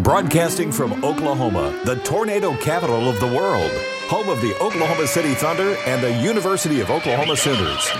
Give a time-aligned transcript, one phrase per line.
[0.00, 3.70] Broadcasting from Oklahoma, the tornado capital of the world,
[4.08, 7.90] home of the Oklahoma City Thunder and the University of Oklahoma Sooners.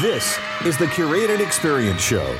[0.00, 2.38] This is the Curated Experience Show,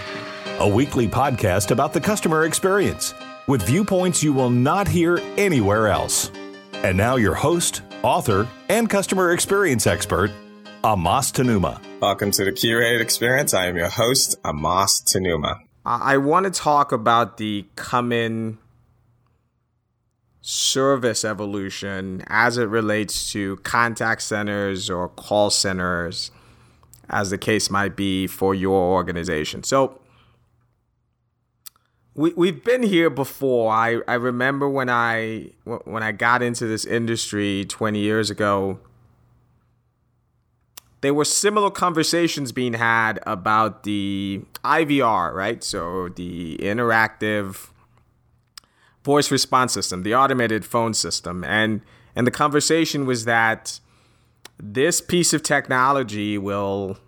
[0.60, 3.12] a weekly podcast about the customer experience
[3.46, 6.30] with viewpoints you will not hear anywhere else.
[6.72, 10.30] And now, your host, author, and customer experience expert,
[10.82, 11.82] Amas Tenumah.
[12.00, 13.52] Welcome to the Curated Experience.
[13.52, 15.58] I am your host, Amas Tenumah.
[15.84, 18.56] I want to talk about the coming
[20.48, 26.30] service evolution as it relates to contact centers or call centers,
[27.10, 29.64] as the case might be for your organization.
[29.64, 30.00] So,
[32.14, 33.72] we, we've been here before.
[33.72, 38.78] I, I remember when I when I got into this industry 20 years ago,
[41.00, 45.62] there were similar conversations being had about the IVR, right?
[45.64, 47.70] So the interactive
[49.06, 51.44] voice response system, the automated phone system.
[51.44, 51.80] And
[52.16, 53.78] and the conversation was that
[54.58, 56.98] this piece of technology will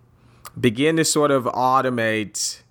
[0.59, 2.61] begin to sort of automate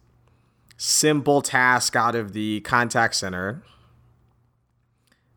[0.78, 3.62] simple task out of the contact center,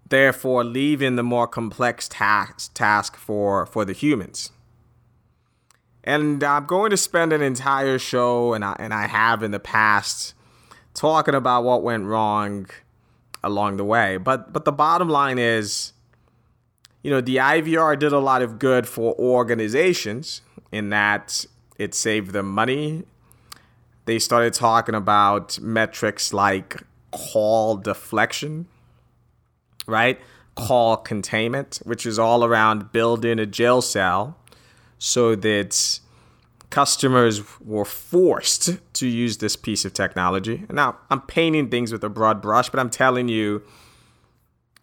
[0.08, 4.52] therefore leaving the more complex task task for for the humans.
[6.04, 9.60] And I'm going to spend an entire show, and I, and I have in the
[9.60, 10.34] past,
[10.94, 12.68] talking about what went wrong
[13.44, 14.18] along the way.
[14.18, 15.94] But but the bottom line is,
[17.04, 21.46] you know, the IVR did a lot of good for organizations in that
[21.78, 23.04] it saved them money.
[24.06, 26.78] They started talking about metrics like
[27.12, 28.68] call deflection,
[29.86, 30.20] right?
[30.56, 34.38] Call containment, which is all around building a jail cell
[34.98, 36.00] so that
[36.72, 40.66] customers were forced to use this piece of technology.
[40.72, 43.62] Now, I'm painting things with a broad brush, but I'm telling you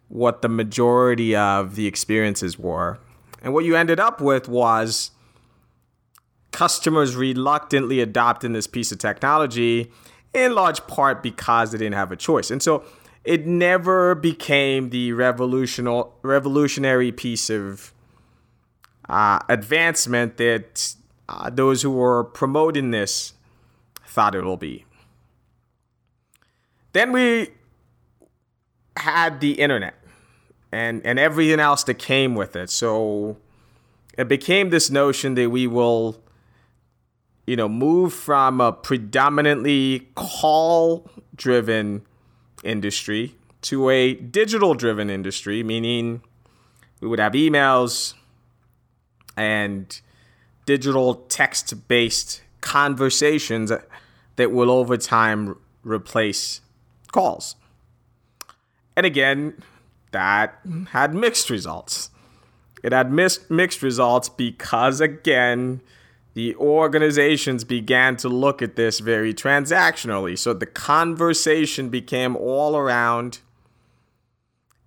[0.08, 2.98] what the majority of the experiences were.
[3.42, 5.10] And what you ended up with was
[6.52, 9.90] customers reluctantly adopting this piece of technology
[10.34, 12.50] in large part because they didn't have a choice.
[12.50, 12.84] And so
[13.24, 17.92] it never became the revolutionary piece of
[19.08, 20.94] uh, advancement that
[21.28, 23.34] uh, those who were promoting this
[24.06, 24.84] thought it will be.
[26.92, 27.48] Then we
[28.96, 29.94] had the internet
[30.72, 32.70] and, and everything else that came with it.
[32.70, 33.36] So
[34.16, 36.20] it became this notion that we will,
[37.46, 42.02] you know, move from a predominantly call driven
[42.64, 46.22] industry to a digital driven industry, meaning
[47.00, 48.14] we would have emails,
[49.36, 50.00] and
[50.68, 53.72] digital text based conversations
[54.36, 56.60] that will over time replace
[57.10, 57.56] calls.
[58.94, 59.62] And again,
[60.10, 60.58] that
[60.90, 62.10] had mixed results.
[62.82, 65.80] It had mis- mixed results because, again,
[66.34, 70.36] the organizations began to look at this very transactionally.
[70.36, 73.38] So the conversation became all around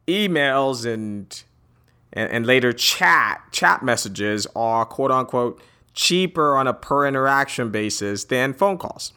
[0.07, 1.43] emails and
[2.13, 5.61] and, and later chat chat messages are quote unquote
[5.93, 9.13] cheaper on a per interaction basis than phone calls.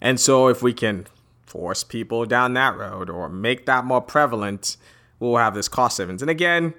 [0.00, 1.06] And so if we can
[1.44, 4.76] force people down that road or make that more prevalent,
[5.18, 6.22] we'll have this cost savings.
[6.22, 6.74] And again,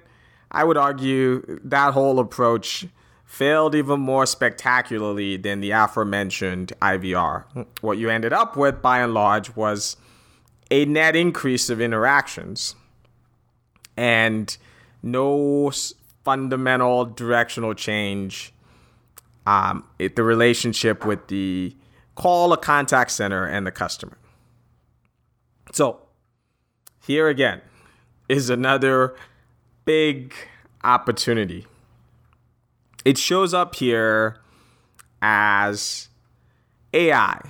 [0.50, 2.86] I would argue that whole approach
[3.24, 7.44] failed even more spectacularly than the aforementioned IVR.
[7.80, 9.96] What you ended up with, by and large, was
[10.70, 12.74] a net increase of interactions
[13.96, 14.56] and
[15.02, 15.70] no
[16.24, 18.52] fundamental directional change.
[19.46, 21.74] Um, it, the relationship with the
[22.14, 24.18] call a contact center and the customer.
[25.72, 26.00] So,
[27.06, 27.62] here again
[28.28, 29.16] is another
[29.84, 30.34] big
[30.84, 31.66] opportunity.
[33.04, 34.36] It shows up here
[35.22, 36.08] as
[36.92, 37.40] AI,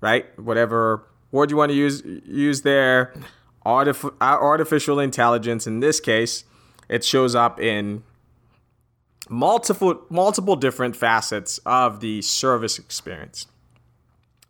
[0.00, 0.38] right?
[0.38, 3.14] Whatever word you want to use use there
[3.64, 6.44] artif- artificial intelligence in this case
[6.88, 8.02] it shows up in
[9.28, 13.46] multiple multiple different facets of the service experience.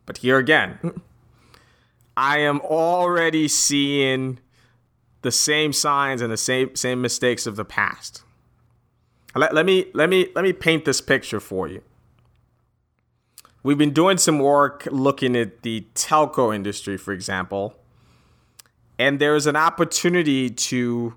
[0.06, 0.78] But here again
[2.16, 4.38] i am already seeing
[5.22, 8.22] the same signs and the same same mistakes of the past.
[9.34, 11.82] Let, let me let me let me paint this picture for you.
[13.62, 17.76] We've been doing some work looking at the telco industry for example
[18.98, 21.14] and there's an opportunity to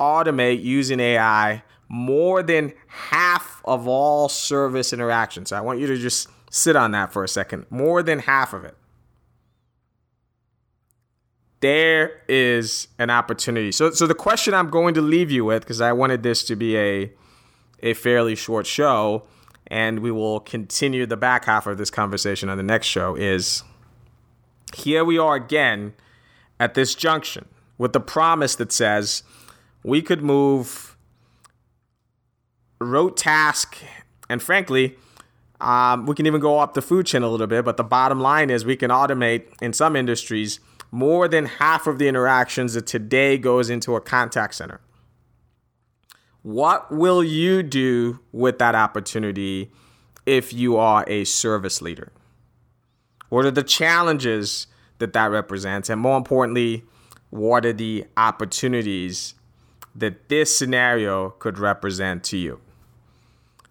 [0.00, 5.50] automate using AI more than half of all service interactions.
[5.50, 7.66] So I want you to just sit on that for a second.
[7.70, 8.76] More than half of it.
[11.60, 13.72] there is an opportunity.
[13.72, 16.56] So, so the question I'm going to leave you with, because I wanted this to
[16.56, 17.12] be a
[17.80, 19.22] a fairly short show,
[19.68, 23.62] and we will continue the back half of this conversation on the next show, is
[24.74, 25.94] here we are again
[26.60, 27.46] at this junction
[27.76, 29.22] with the promise that says
[29.82, 30.96] we could move
[32.80, 33.78] rote task.
[34.28, 34.96] And frankly
[35.60, 38.20] um, we can even go up the food chain a little bit but the bottom
[38.20, 40.60] line is we can automate in some industries
[40.90, 44.80] more than half of the interactions that today goes into a contact center.
[46.42, 49.70] What will you do with that opportunity
[50.24, 52.12] if you are a service leader?
[53.28, 54.66] What are the challenges
[54.98, 55.88] that that represents?
[55.88, 56.84] And more importantly,
[57.30, 59.34] what are the opportunities
[59.94, 62.60] that this scenario could represent to you?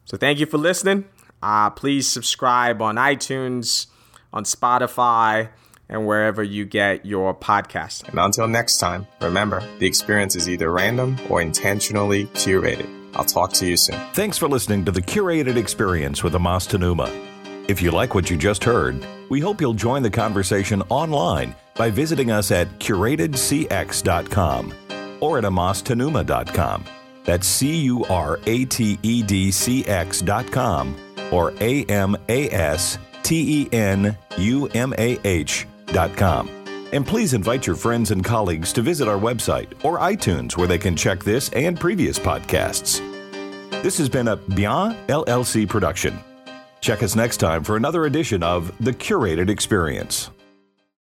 [0.05, 1.05] So thank you for listening.
[1.41, 3.87] Uh, please subscribe on iTunes,
[4.33, 5.49] on Spotify,
[5.89, 8.07] and wherever you get your podcast.
[8.09, 12.93] And until next time, remember the experience is either random or intentionally curated.
[13.15, 13.99] I'll talk to you soon.
[14.13, 17.26] Thanks for listening to the Curated Experience with Amas Tenumah.
[17.67, 21.89] If you like what you just heard, we hope you'll join the conversation online by
[21.89, 24.73] visiting us at curatedcx.com
[25.19, 26.85] or at amastenumah.com.
[27.25, 30.95] That's C U R A T E D C X.com
[31.31, 36.49] or A M A S T E N U M A H.com.
[36.93, 40.77] And please invite your friends and colleagues to visit our website or iTunes where they
[40.77, 43.01] can check this and previous podcasts.
[43.83, 46.17] This has been a Bien LLC production.
[46.87, 50.29] Check us next time for another edition of The Curated Experience.